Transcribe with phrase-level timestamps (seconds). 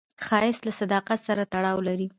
[0.25, 2.07] ښایست له صداقت سره تړاو لري